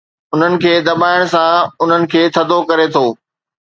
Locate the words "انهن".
0.35-0.55, 1.85-2.11